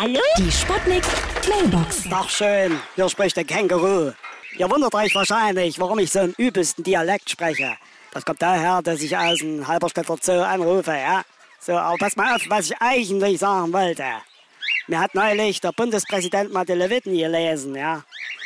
Hallo? 0.00 0.18
Die 0.38 0.50
Sputnik 0.50 1.04
Mailbox. 1.46 2.04
Ach 2.10 2.26
schön, 2.26 2.80
hier 2.94 3.06
spricht 3.10 3.36
der 3.36 3.44
Känguru. 3.44 4.12
Ihr 4.56 4.70
wundert 4.70 4.94
euch 4.94 5.14
wahrscheinlich, 5.14 5.78
warum 5.78 5.98
ich 5.98 6.10
so 6.10 6.20
einen 6.20 6.32
übelsten 6.38 6.82
Dialekt 6.82 7.28
spreche. 7.28 7.76
Das 8.10 8.24
kommt 8.24 8.40
daher, 8.40 8.80
dass 8.80 9.02
ich 9.02 9.14
aus 9.14 9.40
dem 9.40 9.68
Halberstädter 9.68 10.16
Zoo 10.18 10.40
anrufe, 10.40 10.92
ja? 10.92 11.22
So, 11.60 11.74
aber 11.74 11.98
pass 11.98 12.16
mal 12.16 12.34
auf, 12.34 12.40
was 12.48 12.70
ich 12.70 12.76
eigentlich 12.80 13.40
sagen 13.40 13.74
wollte. 13.74 14.06
Mir 14.86 15.00
hat 15.00 15.14
neulich 15.14 15.60
der 15.60 15.72
Bundespräsident 15.72 16.50
mal 16.50 16.64
die 16.64 16.72
Leviten 16.72 17.14
gelesen, 17.14 17.74
ja? 17.74 18.02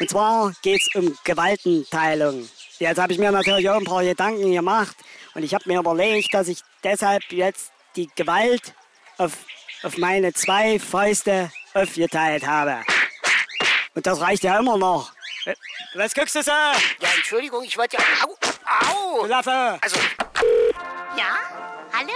Und 0.00 0.10
zwar 0.10 0.52
geht's 0.62 0.92
um 0.96 1.16
Gewaltenteilung. 1.22 2.48
Jetzt 2.80 2.98
habe 2.98 3.12
ich 3.12 3.20
mir 3.20 3.30
natürlich 3.30 3.70
auch 3.70 3.78
ein 3.78 3.84
paar 3.84 4.02
Gedanken 4.02 4.50
gemacht 4.50 4.96
und 5.36 5.44
ich 5.44 5.54
habe 5.54 5.62
mir 5.68 5.78
überlegt, 5.78 6.34
dass 6.34 6.48
ich 6.48 6.58
deshalb 6.82 7.22
jetzt 7.30 7.70
die 7.94 8.10
Gewalt 8.16 8.74
auf, 9.16 9.32
auf 9.82 9.96
meine 9.98 10.32
zwei 10.32 10.78
Fäuste 10.78 11.50
aufgeteilt 11.74 12.46
habe. 12.46 12.82
Und 13.94 14.06
das 14.06 14.20
reicht 14.20 14.44
ja 14.44 14.58
immer 14.58 14.76
noch. 14.76 15.12
Äh, 15.44 15.54
Was 15.94 16.14
guckst 16.14 16.34
du 16.34 16.42
so? 16.42 16.50
Ja, 16.50 17.08
Entschuldigung, 17.16 17.62
ich 17.64 17.76
wollte 17.76 17.96
ja. 17.96 18.02
Au! 18.26 18.36
Au! 19.20 19.26
Laffe! 19.26 19.78
Also, 19.80 19.96
Ja? 21.16 21.38
Hallo? 21.92 22.12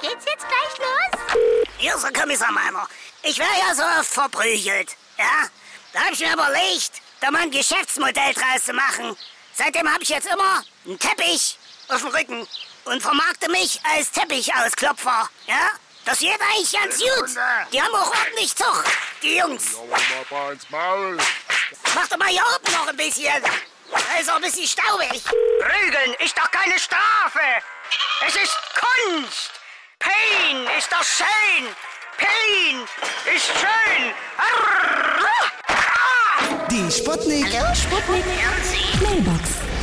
Geht's 0.00 0.24
jetzt 0.24 0.46
gleich 0.46 0.78
los? 0.78 1.42
hier 1.78 1.94
ist 1.94 2.04
der 2.04 2.12
Kommissar 2.12 2.52
Meiner. 2.52 2.88
Ich 3.22 3.38
wäre 3.38 3.48
ja 3.68 3.74
so 3.74 3.82
oft 3.82 4.06
verprügelt. 4.10 4.96
Ja? 5.18 5.48
Da 5.92 6.00
habe 6.00 6.12
ich 6.12 6.20
mir 6.20 6.32
überlegt, 6.32 6.92
da 7.20 7.30
mal 7.30 7.42
ein 7.42 7.50
Geschäftsmodell 7.50 8.32
draus 8.34 8.64
zu 8.64 8.72
machen. 8.72 9.16
Seitdem 9.54 9.92
habe 9.92 10.02
ich 10.02 10.08
jetzt 10.08 10.28
immer 10.32 10.62
einen 10.86 10.98
Teppich 10.98 11.58
auf 11.88 12.00
dem 12.02 12.10
Rücken 12.10 12.46
und 12.84 13.02
vermarkte 13.02 13.50
mich 13.50 13.80
als 13.84 14.12
Teppichausklopfer. 14.12 15.28
Ja? 15.46 15.70
Das 16.08 16.20
geht 16.20 16.40
eigentlich 16.40 16.72
ganz 16.72 16.98
gut. 16.98 17.36
Die 17.70 17.82
haben 17.82 17.94
auch 17.94 18.08
ordentlich 18.08 18.56
Zucht, 18.56 18.86
die 19.22 19.36
Jungs. 19.36 19.76
Mach 21.94 22.08
doch 22.08 22.16
mal 22.16 22.28
hier 22.28 22.42
oben 22.42 22.72
noch 22.72 22.86
ein 22.86 22.96
bisschen. 22.96 23.42
Da 23.42 24.18
ist 24.18 24.30
auch 24.30 24.36
ein 24.36 24.42
bisschen 24.42 24.66
staubig. 24.66 25.22
Prügeln 25.22 26.14
ist 26.20 26.34
doch 26.38 26.50
keine 26.50 26.78
Strafe. 26.78 27.40
Es 28.26 28.36
ist 28.36 28.56
Kunst. 28.80 29.50
Pain 29.98 30.66
ist 30.78 30.90
doch 30.90 31.04
schön. 31.04 31.76
Pain 32.16 32.88
ist 33.34 33.44
schön. 33.44 34.14
Die 36.70 36.90
Sputnik. 36.90 37.48
Sputnik 37.76 38.24
Mailbox. 39.02 39.67